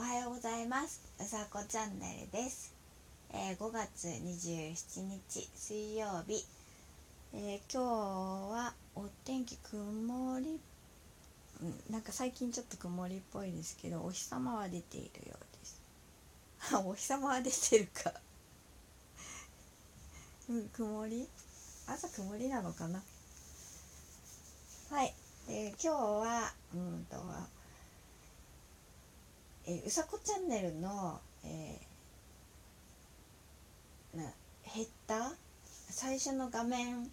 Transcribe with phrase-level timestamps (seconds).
[0.00, 1.02] おはようございます。
[1.20, 2.72] うさこチャンネルです、
[3.34, 6.42] えー5月27日水曜日、
[7.34, 7.78] えー今日
[8.50, 10.58] はお天気曇り
[11.60, 15.82] うんなんか最近ちょっと曇りっぽいですけどお日様は出ているようです。
[16.72, 18.10] あお日様は出てるか。
[20.48, 21.28] うん曇り？
[21.86, 23.02] 朝曇りなのかな？
[24.88, 25.14] はい。
[25.46, 27.16] で今日はうんと
[29.70, 34.24] えーうさこチャンネルの、えーな
[34.62, 35.30] ヘッダー
[35.62, 37.06] 最初の画面っ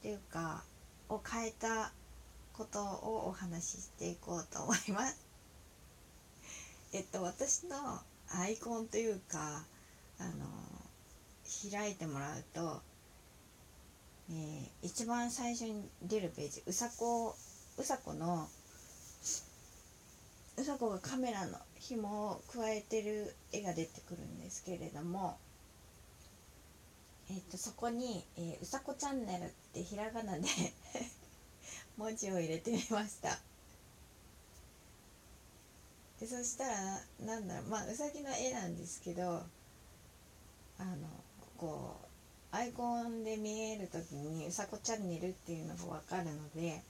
[0.00, 0.64] ていうか
[1.10, 1.92] を変えた
[2.54, 5.26] ことをお話ししていこうと思います。
[6.94, 9.66] えっと私のアイコンというか
[10.18, 10.46] あの
[11.70, 12.80] 開いてもらうと、
[14.30, 17.36] えー一番最初に出るページうさこ
[17.76, 18.48] うさこの
[20.66, 25.38] うさこがカメラの紐を加えてる絵が出てくるんですけれども、
[27.30, 30.42] えっとそこに、えーうさこチャンネル」ってひらがなで
[31.96, 33.38] 文字を入れてみました。
[36.18, 39.44] でそしたらなんだろうまあうさぎの絵なんですけど
[40.78, 41.08] あの
[41.58, 42.06] こう
[42.50, 46.82] アイコンで見える時に「うさこチャンネル」っていうのが分かるので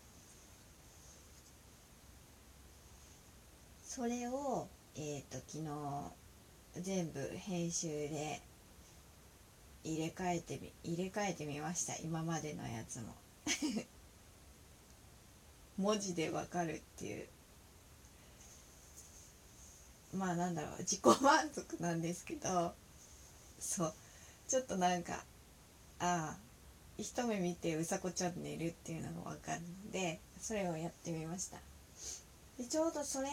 [3.96, 8.42] それをえっ、と昨日全部編集で
[9.84, 11.96] 入れ替えてみ入れ替えてみました。
[12.04, 13.14] 今までのやつも。
[15.78, 17.26] 文字でわかるっていう。
[20.12, 20.80] まあなんだろう。
[20.80, 22.74] 自己満足なんですけど。
[23.58, 23.94] そう。
[24.46, 25.24] ちょっとなんか
[26.00, 26.38] ああ
[26.98, 31.56] 一目見てうさこチャンネルっていうのがわかるのでそれをやってみました。
[32.58, 33.30] でちょうどそれ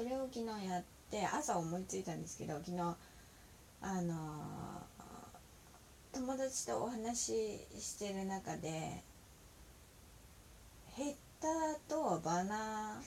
[0.00, 2.78] それを昨日やって朝思いついたんですけど昨日
[3.82, 5.00] あのー
[6.14, 9.04] 友達とお話ししてる中で
[10.96, 13.02] ヘッダーとバナーっ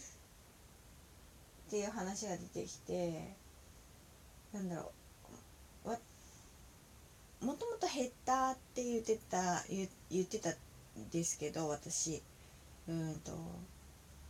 [1.72, 3.36] ていう話が出てきて
[4.54, 4.92] なんだろ
[5.86, 5.98] うわ
[7.42, 10.54] もともとヘッダーって言ってた言言ってたん
[11.12, 12.22] ですけど私。
[12.88, 13.32] うんと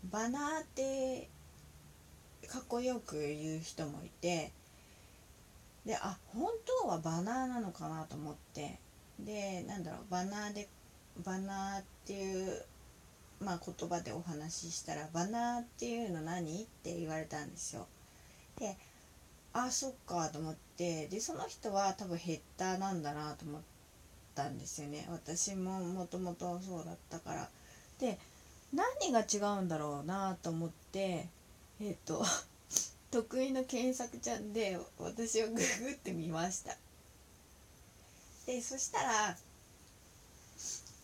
[0.09, 1.27] バナーって
[2.73, 4.51] こよく言う人もいて
[5.85, 6.47] であ本
[6.81, 8.79] 当はバナーなのかなと思って
[9.19, 10.67] でなんだろうバナーで
[11.23, 12.65] バナーっていう、
[13.39, 17.85] まあ、言葉でお話ししたら「バナーっていうの何?」って言われたんですよ。
[18.57, 18.75] で
[19.53, 23.61] あそっかと思ってでその人は多分ヘッダーなんだなと思っ
[24.33, 27.49] たんですよね私ももともとそうだったから。
[27.99, 28.17] で
[28.73, 31.29] 何が違うんだろうなと思って
[31.79, 32.25] えっ、と
[33.13, 36.75] 得意の検索ちゃんで私をググってみました。
[38.47, 39.37] でそしたら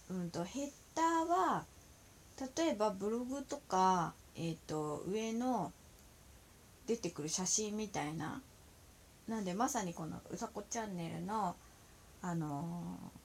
[0.09, 1.65] うんとヘッダーは
[2.57, 5.71] 例えばブログとかえっ、と上の
[6.87, 8.41] 出てくる写真みたいな。
[9.27, 11.55] なんでまさにこのうさこチャンネルの
[12.23, 13.19] あのー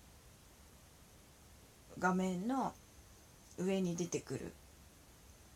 [1.99, 2.75] 画面の
[3.57, 4.53] 上に出てくる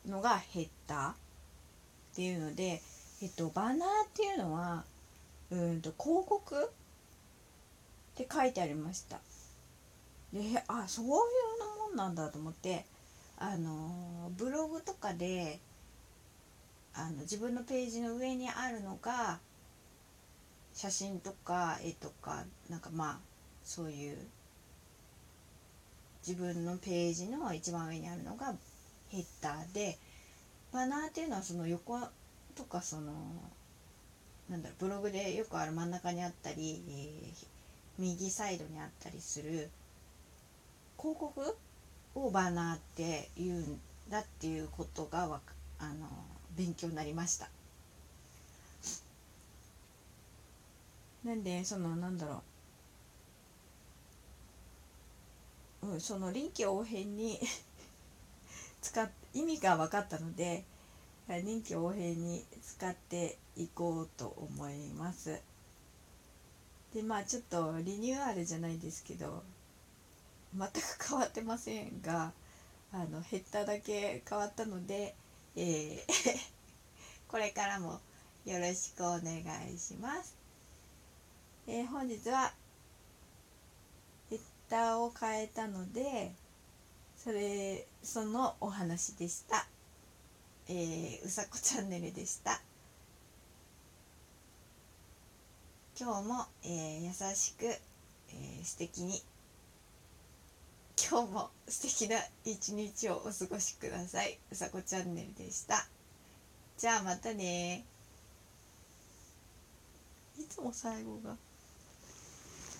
[0.06, 1.14] のがヘッダーっ
[2.14, 2.80] ていうので
[3.20, 4.84] えっと、バナーっていうのは
[5.50, 6.68] うんと広告っ
[8.14, 9.18] て書いてありました。
[10.32, 12.84] であそういうのもんなんだと思って
[13.38, 15.58] あのブログとかで
[16.94, 19.38] あの自分のページの上にあるのが
[20.74, 23.18] 写真とか絵とかなんかまあ
[23.64, 24.16] そういう
[26.26, 28.54] 自分のページの一番上にあるのが
[29.08, 29.96] ヘッダーで
[30.72, 31.98] バナーっていうのはその横
[32.58, 33.12] とかその
[34.50, 37.46] なんだろうブログでよくある真ん中にあったり、えー
[37.98, 39.68] 右サイドにあったりする
[40.96, 41.56] 広告
[42.14, 46.06] をバナーって言うんだっていうことがわかあの
[46.56, 47.48] 勉強になりました。
[51.24, 52.42] なんでそのなんだろ
[55.82, 57.40] う、うん、その臨機応変に
[58.80, 60.64] 使っ意味が分かったので
[61.36, 65.40] 臨機応変に使っていこうと思います。
[66.94, 69.42] でまあちょっとリニューアルじゃないですけど
[70.56, 72.32] 全く変わってませんが
[72.92, 75.14] あのヘッダーだけ変わったので、
[75.54, 76.02] えー
[77.28, 78.00] これからも
[78.46, 80.34] よろしくお願いします、
[81.66, 82.54] えー本日は
[84.30, 84.40] ヘッ
[84.70, 86.34] ダーを変えたので
[87.18, 89.66] それそのお話でした。
[90.70, 92.60] えー、うさこチャンネルでした。
[95.98, 99.22] 今日も、えー、優しく、えー、素敵に
[101.10, 104.38] 今日も素敵な一日をお過ごしください。
[104.52, 105.86] うさこチャンネルでした。
[106.76, 107.86] じゃあまたね
[110.38, 111.36] いつも最後が。